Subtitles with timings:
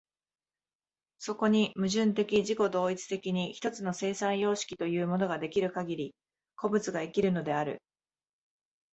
[1.19, 6.15] そこに矛盾的自己同一的に一つの生産様式というものが出来るかぎり、
[6.55, 7.83] 個物が生きるのである。